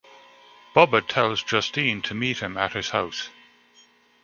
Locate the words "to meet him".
2.01-2.57